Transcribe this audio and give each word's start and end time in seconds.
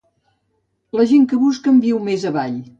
La 1.01 1.05
gent 1.13 1.29
que 1.33 1.41
busquen 1.45 1.81
viu 1.87 2.03
més 2.09 2.29
avall. 2.35 2.61